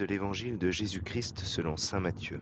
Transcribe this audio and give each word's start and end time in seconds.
de 0.00 0.06
l'Évangile 0.06 0.56
de 0.56 0.70
Jésus-Christ 0.70 1.40
selon 1.40 1.76
Saint 1.76 2.00
Matthieu. 2.00 2.40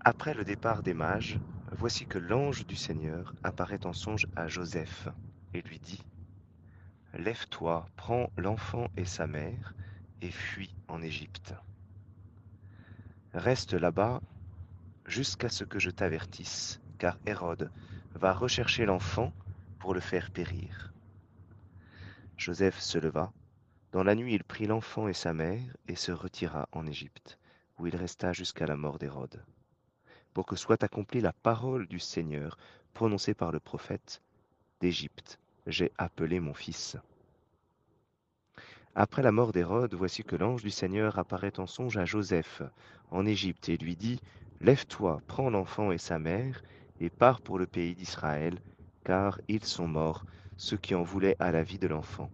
Après 0.00 0.34
le 0.34 0.44
départ 0.44 0.82
des 0.82 0.92
mages, 0.92 1.38
voici 1.72 2.04
que 2.04 2.18
l'ange 2.18 2.66
du 2.66 2.76
Seigneur 2.76 3.34
apparaît 3.42 3.86
en 3.86 3.94
songe 3.94 4.26
à 4.36 4.48
Joseph 4.48 5.08
et 5.54 5.62
lui 5.62 5.80
dit 5.80 6.02
Lève-toi, 7.14 7.86
prends 7.96 8.30
l'enfant 8.36 8.88
et 8.98 9.06
sa 9.06 9.26
mère 9.26 9.74
et 10.20 10.30
fuis 10.30 10.74
en 10.88 11.00
Égypte. 11.00 11.54
Reste 13.32 13.72
là-bas 13.72 14.20
jusqu'à 15.06 15.48
ce 15.48 15.64
que 15.64 15.78
je 15.78 15.88
t'avertisse, 15.88 16.82
car 16.98 17.18
Hérode 17.24 17.70
va 18.14 18.34
rechercher 18.34 18.84
l'enfant 18.84 19.32
pour 19.78 19.94
le 19.94 20.00
faire 20.00 20.30
périr. 20.32 20.92
Joseph 22.36 22.78
se 22.78 22.98
leva. 22.98 23.32
Dans 23.90 24.02
la 24.02 24.14
nuit, 24.14 24.34
il 24.34 24.44
prit 24.44 24.66
l'enfant 24.66 25.08
et 25.08 25.14
sa 25.14 25.32
mère 25.32 25.62
et 25.88 25.96
se 25.96 26.12
retira 26.12 26.68
en 26.72 26.86
Égypte, 26.86 27.38
où 27.78 27.86
il 27.86 27.96
resta 27.96 28.34
jusqu'à 28.34 28.66
la 28.66 28.76
mort 28.76 28.98
d'Hérode, 28.98 29.42
pour 30.34 30.44
que 30.44 30.56
soit 30.56 30.82
accomplie 30.84 31.22
la 31.22 31.32
parole 31.32 31.86
du 31.86 31.98
Seigneur 31.98 32.58
prononcée 32.92 33.32
par 33.32 33.50
le 33.50 33.60
prophète 33.60 34.20
d'Égypte. 34.80 35.38
J'ai 35.66 35.90
appelé 35.96 36.38
mon 36.38 36.52
fils. 36.52 36.98
Après 38.94 39.22
la 39.22 39.32
mort 39.32 39.52
d'Hérode, 39.52 39.94
voici 39.94 40.22
que 40.22 40.36
l'ange 40.36 40.62
du 40.62 40.70
Seigneur 40.70 41.18
apparaît 41.18 41.58
en 41.58 41.66
songe 41.66 41.96
à 41.96 42.04
Joseph 42.04 42.62
en 43.10 43.24
Égypte 43.24 43.70
et 43.70 43.78
lui 43.78 43.96
dit 43.96 44.20
Lève-toi, 44.60 45.22
prends 45.26 45.48
l'enfant 45.48 45.92
et 45.92 45.98
sa 45.98 46.18
mère, 46.18 46.62
et 47.00 47.08
pars 47.08 47.40
pour 47.40 47.58
le 47.58 47.66
pays 47.66 47.94
d'Israël, 47.94 48.60
car 49.04 49.40
ils 49.48 49.64
sont 49.64 49.86
morts, 49.88 50.26
ceux 50.58 50.76
qui 50.76 50.94
en 50.94 51.02
voulaient 51.02 51.36
à 51.38 51.52
la 51.52 51.62
vie 51.62 51.78
de 51.78 51.86
l'enfant. 51.86 52.30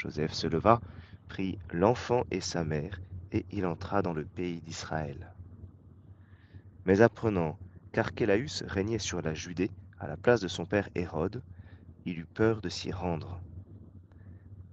Joseph 0.00 0.32
se 0.32 0.46
leva, 0.46 0.80
prit 1.28 1.58
l'enfant 1.68 2.24
et 2.30 2.40
sa 2.40 2.64
mère, 2.64 3.02
et 3.32 3.44
il 3.50 3.66
entra 3.66 4.00
dans 4.00 4.14
le 4.14 4.24
pays 4.24 4.62
d'Israël. 4.62 5.34
Mais 6.86 7.02
apprenant 7.02 7.58
qu'Archélaüs 7.92 8.62
régnait 8.66 8.98
sur 8.98 9.20
la 9.20 9.34
Judée 9.34 9.70
à 9.98 10.06
la 10.06 10.16
place 10.16 10.40
de 10.40 10.48
son 10.48 10.64
père 10.64 10.88
Hérode, 10.94 11.42
il 12.06 12.18
eut 12.18 12.26
peur 12.32 12.62
de 12.62 12.70
s'y 12.70 12.90
rendre. 12.90 13.42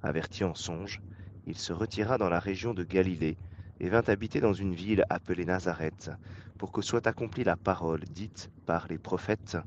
Averti 0.02 0.45
en 0.45 0.55
songe, 0.55 1.02
il 1.45 1.57
se 1.57 1.73
retira 1.73 2.17
dans 2.17 2.30
la 2.30 2.39
région 2.39 2.73
de 2.73 2.85
Galilée 2.85 3.37
et 3.81 3.89
vint 3.89 4.03
habiter 4.07 4.39
dans 4.39 4.53
une 4.53 4.75
ville 4.75 5.03
appelée 5.09 5.43
Nazareth, 5.43 6.09
pour 6.57 6.71
que 6.71 6.81
soit 6.81 7.05
accomplie 7.05 7.43
la 7.43 7.57
parole 7.57 8.05
dite 8.05 8.49
par 8.65 8.87
les 8.87 8.97
prophètes, 8.97 9.57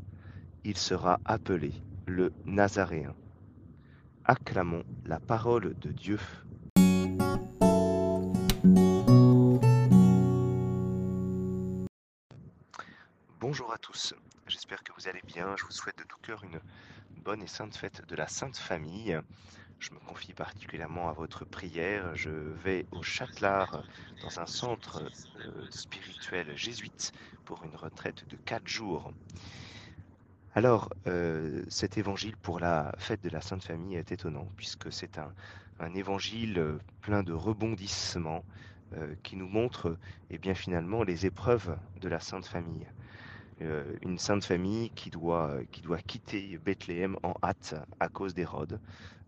il 0.64 0.78
sera 0.78 1.20
appelé 1.26 1.74
le 2.06 2.32
Nazaréen. 2.46 3.14
Acclamons 4.30 4.84
la 5.06 5.18
parole 5.18 5.76
de 5.80 5.90
Dieu. 5.90 6.20
Bonjour 13.40 13.72
à 13.72 13.78
tous, 13.78 14.14
j'espère 14.46 14.84
que 14.84 14.92
vous 14.96 15.08
allez 15.08 15.20
bien. 15.26 15.56
Je 15.56 15.64
vous 15.64 15.72
souhaite 15.72 15.98
de 15.98 16.04
tout 16.04 16.18
cœur 16.22 16.44
une 16.44 16.60
bonne 17.24 17.42
et 17.42 17.48
sainte 17.48 17.74
fête 17.74 18.06
de 18.06 18.14
la 18.14 18.28
Sainte 18.28 18.56
Famille. 18.56 19.18
Je 19.80 19.90
me 19.90 19.98
confie 19.98 20.32
particulièrement 20.32 21.08
à 21.08 21.12
votre 21.12 21.44
prière. 21.44 22.14
Je 22.14 22.30
vais 22.30 22.86
au 22.92 23.02
Châtelard 23.02 23.82
dans 24.22 24.38
un 24.38 24.46
centre 24.46 25.02
euh, 25.40 25.66
spirituel 25.70 26.56
jésuite 26.56 27.10
pour 27.44 27.64
une 27.64 27.74
retraite 27.74 28.28
de 28.28 28.36
4 28.36 28.68
jours. 28.68 29.12
Alors, 30.52 30.90
euh, 31.06 31.64
cet 31.68 31.98
évangile 31.98 32.36
pour 32.36 32.60
la 32.60 32.92
fête 32.98 33.22
de 33.22 33.28
la 33.30 33.40
Sainte 33.40 33.64
Famille 33.64 33.96
est 33.96 34.12
étonnant, 34.12 34.52
puisque 34.56 34.92
c'est 34.92 35.18
un, 35.18 35.32
évangile 35.94 36.58
euh, 36.58 36.78
plein 37.00 37.22
de 37.22 37.32
rebondissements 37.32 38.44
qui 39.22 39.36
nous 39.36 39.46
montre 39.48 39.96
eh 40.30 40.38
bien, 40.38 40.54
finalement 40.54 41.04
les 41.04 41.24
épreuves 41.24 41.78
de 42.00 42.08
la 42.08 42.18
Sainte 42.18 42.46
Famille. 42.46 42.88
une 43.60 44.18
Sainte 44.18 44.44
Famille 44.44 44.90
qui 44.92 45.10
doit, 45.10 45.60
qui 45.72 45.82
doit 45.82 46.00
quitter 46.00 46.58
Bethléem 46.58 47.16
en 47.22 47.34
hâte 47.42 47.74
à 48.00 48.08
cause 48.08 48.34
d'Hérode, 48.34 48.80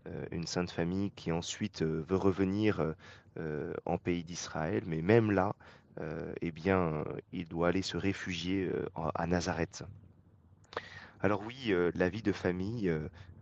euh, 0.08 0.26
une 0.32 0.46
sainte 0.46 0.70
famille 0.70 1.12
qui 1.12 1.32
ensuite 1.32 1.82
euh, 1.82 2.04
veut 2.08 2.16
revenir 2.16 2.94
euh, 3.38 3.74
en 3.86 3.98
pays 3.98 4.24
d'Israël, 4.24 4.84
mais 4.86 5.02
même 5.02 5.30
là, 5.32 5.54
eh 6.40 6.52
bien, 6.52 7.04
il 7.32 7.48
doit 7.48 7.68
aller 7.68 7.82
se 7.82 7.96
réfugier 7.98 8.70
à 9.14 9.26
Nazareth. 9.26 9.84
Alors 11.22 11.42
oui, 11.46 11.72
la 11.94 12.08
vie 12.08 12.22
de 12.22 12.32
famille 12.32 12.92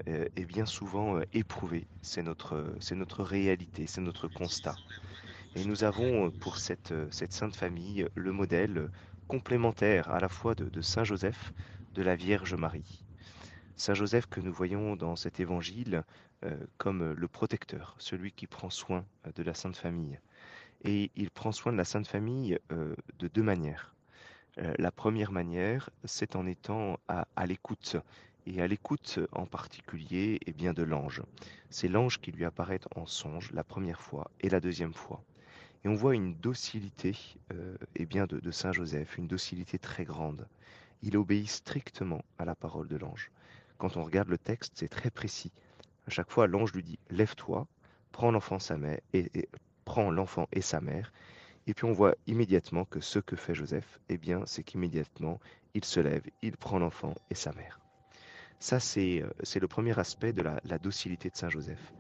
est 0.06 0.44
bien 0.44 0.66
souvent 0.66 1.20
éprouvée, 1.32 1.86
c'est 2.02 2.22
notre, 2.22 2.74
c'est 2.78 2.94
notre 2.94 3.22
réalité, 3.22 3.86
c'est 3.86 4.00
notre 4.00 4.28
constat. 4.28 4.76
Et 5.56 5.64
nous 5.64 5.82
avons 5.82 6.30
pour 6.30 6.58
cette, 6.58 6.94
cette 7.10 7.32
sainte 7.32 7.56
famille 7.56 8.06
le 8.14 8.32
modèle 8.32 8.90
complémentaire 9.30 10.10
à 10.10 10.18
la 10.18 10.28
fois 10.28 10.56
de, 10.56 10.80
Saint 10.80 11.04
Joseph, 11.04 11.52
de 11.94 12.02
la 12.02 12.16
Vierge 12.16 12.54
Marie. 12.54 13.04
Saint 13.76 13.94
Joseph 13.94 14.26
que 14.26 14.40
nous 14.40 14.52
voyons 14.52 14.96
dans 14.96 15.14
cet 15.14 15.38
évangile 15.38 16.02
euh, 16.44 16.66
comme 16.78 17.12
le 17.12 17.28
protecteur, 17.28 17.94
celui 17.98 18.32
qui 18.32 18.48
prend 18.48 18.70
soin 18.70 19.06
euh, 19.26 19.32
de 19.36 19.44
la 19.44 19.54
Sainte 19.54 19.76
Famille. 19.76 20.18
Et 20.82 21.12
il 21.14 21.30
prend 21.30 21.52
soin 21.52 21.70
de 21.70 21.76
la 21.76 21.84
Sainte 21.84 22.08
Famille 22.08 22.58
euh, 22.72 22.96
de 23.20 23.28
deux 23.28 23.44
manières. 23.44 23.94
La 24.56 24.90
première 24.90 25.32
manière, 25.32 25.90
c'est 26.04 26.36
en 26.36 26.46
étant 26.46 26.98
à, 27.08 27.46
l'écoute, 27.46 27.96
et 28.46 28.60
à 28.60 28.66
l'écoute 28.66 29.18
en 29.32 29.46
particulier 29.46 30.34
et 30.34 30.40
eh 30.46 30.52
bien, 30.52 30.72
de 30.72 30.82
l'ange. 30.82 31.22
C'est 31.70 31.88
l'ange 31.88 32.20
qui 32.20 32.32
lui 32.32 32.44
apparaît 32.44 32.80
en 32.96 33.06
songe 33.06 33.50
la 33.52 33.64
première 33.64 34.00
fois 34.00 34.30
et 34.40 34.48
la 34.48 34.60
deuxième 34.60 34.94
fois. 34.94 35.22
Et 35.84 35.88
on 35.88 35.94
voit 35.94 36.14
une 36.14 36.34
docilité 36.34 37.16
eh 37.96 38.06
bien, 38.06 38.26
de, 38.26 38.38
de 38.38 38.50
Saint 38.50 38.72
Joseph, 38.72 39.16
une 39.18 39.28
docilité 39.28 39.78
très 39.78 40.04
grande. 40.04 40.46
Il 41.02 41.16
obéit 41.16 41.48
strictement 41.48 42.22
à 42.38 42.44
la 42.44 42.54
parole 42.54 42.88
de 42.88 42.96
l'ange. 42.96 43.30
Quand 43.78 43.96
on 43.96 44.04
regarde 44.04 44.28
le 44.28 44.36
texte, 44.36 44.74
c'est 44.76 44.88
très 44.88 45.10
précis. 45.10 45.52
À 46.06 46.10
chaque 46.10 46.30
fois, 46.30 46.46
l'ange 46.46 46.74
lui 46.74 46.82
dit 46.82 46.98
Lève-toi, 47.08 47.66
prends 48.12 48.30
l'enfant 48.30 48.58
sa 48.58 48.76
mère 48.76 49.00
et, 49.14 49.48
prends 49.86 50.10
l'enfant 50.10 50.48
et 50.52 50.60
sa 50.60 50.82
mère. 50.82 51.12
Et 51.66 51.74
puis 51.74 51.84
on 51.84 51.92
voit 51.92 52.14
immédiatement 52.26 52.84
que 52.84 53.00
ce 53.00 53.18
que 53.18 53.36
fait 53.36 53.54
Joseph, 53.54 54.00
eh 54.08 54.18
bien, 54.18 54.42
c'est 54.46 54.62
qu'immédiatement 54.64 55.38
il 55.74 55.84
se 55.84 56.00
lève, 56.00 56.22
il 56.42 56.56
prend 56.56 56.78
l'enfant 56.78 57.14
et 57.30 57.34
sa 57.34 57.52
mère. 57.52 57.80
Ça, 58.58 58.80
c'est 58.80 59.22
euh, 59.22 59.60
le 59.60 59.68
premier 59.68 59.98
aspect 59.98 60.32
de 60.32 60.42
la, 60.42 60.78
docilité 60.78 61.30
de 61.30 61.36
Saint 61.36 61.48
Joseph. 61.48 61.92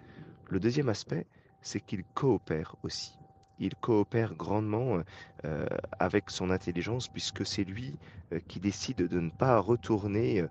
Le 0.48 0.60
deuxième 0.60 0.88
aspect, 0.88 1.26
c'est 1.62 1.80
qu'il 1.80 2.04
coopère 2.14 2.74
aussi. 2.82 3.18
Il 3.58 3.76
coopère 3.76 4.34
grandement 4.34 5.02
euh, 5.44 5.66
avec 5.98 6.30
son 6.30 6.50
intelligence 6.50 7.08
puisque 7.08 7.46
c'est 7.46 7.64
lui 7.64 7.98
euh, 8.32 8.40
qui 8.48 8.58
décide 8.58 9.06
de 9.06 9.20
ne 9.20 9.30
pas 9.30 9.58
retourner 9.58 10.44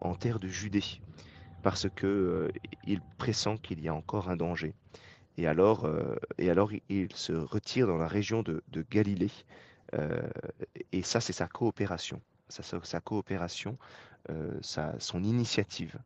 en 0.00 0.14
terre 0.14 0.38
de 0.38 0.48
Judée 0.48 0.84
parce 1.62 1.88
que 1.94 2.06
euh, 2.06 2.48
il 2.84 3.00
pressent 3.18 3.58
qu'il 3.62 3.80
y 3.80 3.88
a 3.88 3.94
encore 3.94 4.30
un 4.30 4.36
danger. 4.36 4.74
Et 5.40 5.46
alors, 5.46 5.86
euh, 5.86 6.16
et 6.36 6.50
alors 6.50 6.70
il 6.90 7.14
se 7.14 7.32
retire 7.32 7.86
dans 7.86 7.96
la 7.96 8.06
région 8.06 8.42
de, 8.42 8.62
Galilée. 8.90 9.30
Euh, 9.94 10.20
et 10.92 11.00
ça, 11.00 11.22
c'est 11.22 11.32
sa 11.32 11.48
coopération. 11.48 12.20
Sa 12.50 13.00
coopération, 13.00 13.78
sa, 14.60 14.98
son 14.98 15.22
initiative. 15.22 15.96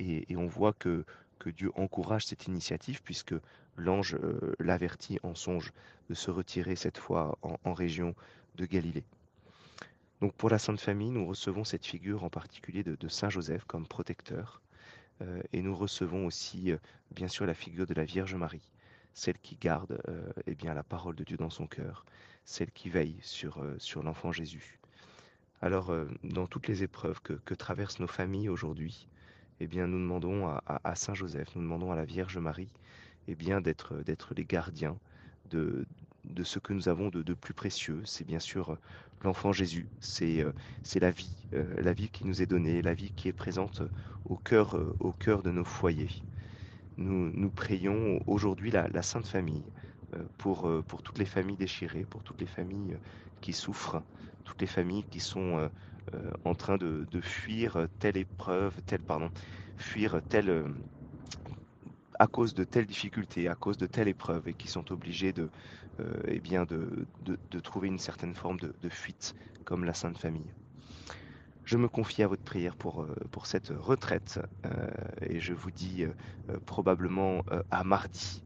Et, 0.00 0.34
on 0.34 0.46
voit 0.46 0.72
que, 0.72 1.04
Dieu 1.46 1.70
encourage 1.76 2.26
cette 2.26 2.46
initiative 2.46 3.00
puisque 3.02 3.34
l'ange 3.76 4.18
l'avertit 4.58 5.18
en 5.22 5.34
songe 5.36 5.72
de 6.08 6.14
se 6.14 6.32
retirer 6.32 6.74
cette 6.74 6.98
fois 6.98 7.38
en, 7.42 7.74
région 7.74 8.16
de 8.56 8.66
Galilée. 8.66 9.04
Donc 10.20 10.34
pour 10.34 10.50
la 10.50 10.58
Sainte 10.58 10.80
Famille, 10.80 11.10
nous 11.10 11.26
recevons 11.26 11.64
cette 11.64 11.86
figure 11.86 12.24
en 12.24 12.30
particulier 12.30 12.82
de 12.82 13.08
Saint 13.08 13.30
Joseph 13.30 13.64
comme 13.66 13.86
protecteur, 13.86 14.60
euh, 15.22 15.42
et 15.52 15.62
nous 15.62 15.74
recevons 15.74 16.26
aussi, 16.26 16.72
euh, 16.72 16.78
bien 17.14 17.28
sûr, 17.28 17.46
la 17.46 17.54
figure 17.54 17.86
de 17.86 17.94
la 17.94 18.04
Vierge 18.04 18.34
Marie, 18.34 18.68
celle 19.14 19.38
qui 19.38 19.56
garde 19.56 20.00
euh, 20.08 20.32
eh 20.46 20.54
bien, 20.54 20.74
la 20.74 20.82
parole 20.82 21.16
de 21.16 21.24
Dieu 21.24 21.36
dans 21.36 21.50
son 21.50 21.66
cœur, 21.66 22.04
celle 22.44 22.70
qui 22.70 22.88
veille 22.90 23.18
sur, 23.22 23.64
sur 23.78 24.02
l'enfant 24.02 24.32
Jésus. 24.32 24.78
Alors, 25.62 25.94
dans 26.24 26.46
toutes 26.46 26.68
les 26.68 26.82
épreuves 26.82 27.20
que, 27.20 27.54
traversent 27.54 28.00
nos 28.00 28.06
familles 28.06 28.48
aujourd'hui, 28.48 29.08
eh 29.60 29.66
bien, 29.66 29.86
nous 29.86 29.98
demandons 29.98 30.48
à, 30.48 30.94
Saint 30.94 31.14
Joseph, 31.14 31.54
nous 31.54 31.62
demandons 31.62 31.92
à 31.92 31.96
la 31.96 32.06
Vierge 32.06 32.38
Marie, 32.38 32.70
eh 33.28 33.34
bien, 33.34 33.60
d'être, 33.60 33.94
les 34.34 34.44
gardiens 34.44 34.98
de, 35.50 35.86
ce 36.42 36.58
que 36.58 36.72
nous 36.72 36.88
avons 36.88 37.10
de, 37.10 37.34
plus 37.34 37.54
précieux. 37.54 38.02
C'est 38.04 38.26
bien 38.26 38.40
sûr 38.40 38.70
euh, 38.70 38.78
l'enfant 39.22 39.52
Jésus, 39.52 39.86
c'est 40.00 40.40
euh, 40.40 40.52
la 40.94 41.10
vie, 41.10 41.30
euh, 41.54 41.80
la 41.80 41.92
vie 41.92 42.08
qui 42.08 42.24
nous 42.24 42.42
est 42.42 42.46
donnée, 42.46 42.82
la 42.82 42.94
vie 42.94 43.12
qui 43.12 43.28
est 43.28 43.32
présente 43.32 43.82
au 44.24 44.36
cœur, 44.36 44.76
au 45.00 45.12
cœur 45.12 45.42
de 45.42 45.50
nos 45.50 45.64
foyers. 45.64 46.10
Nous, 47.00 47.50
prions 47.50 48.20
aujourd'hui 48.26 48.70
la, 48.70 49.02
Sainte 49.02 49.26
Famille 49.26 49.64
pour, 50.36 50.70
pour 50.86 51.02
toutes 51.02 51.18
les 51.18 51.24
familles 51.24 51.56
déchirées, 51.56 52.04
pour 52.04 52.22
toutes 52.22 52.40
les 52.40 52.46
familles 52.46 52.98
qui 53.40 53.52
souffrent, 53.54 54.02
toutes 54.44 54.60
les 54.60 54.66
familles 54.66 55.04
qui 55.06 55.18
sont 55.20 55.70
en 56.44 56.54
train 56.54 56.76
de, 56.76 57.06
fuir 57.22 57.86
telle 57.98 58.18
épreuve, 58.18 58.80
telle, 58.84 59.02
pardon, 59.02 59.30
fuir 59.78 60.20
telle 60.28 60.74
à 62.18 62.26
cause 62.26 62.52
de 62.54 62.64
telles 62.64 62.86
difficultés, 62.86 63.48
à 63.48 63.54
cause 63.54 63.78
de 63.78 63.86
telle 63.86 64.08
épreuve, 64.08 64.48
et 64.48 64.54
qui 64.54 64.68
sont 64.68 64.92
obligés 64.92 65.32
de, 65.32 65.50
eh 66.26 66.40
bien 66.40 66.64
de, 66.66 67.08
de, 67.22 67.60
trouver 67.60 67.88
une 67.88 67.98
certaine 67.98 68.34
forme 68.34 68.58
de 68.58 68.88
fuite, 68.90 69.34
comme 69.64 69.84
la 69.84 69.94
Sainte 69.94 70.18
Famille. 70.18 70.52
Je 71.64 71.76
me 71.76 71.88
confie 71.88 72.22
à 72.22 72.28
votre 72.28 72.42
prière 72.42 72.76
pour, 72.76 73.06
pour 73.30 73.46
cette 73.46 73.68
retraite 73.68 74.40
et 75.22 75.40
je 75.40 75.54
vous 75.54 75.70
dis 75.70 76.04
probablement 76.66 77.42
à 77.70 77.84
mardi 77.84 78.44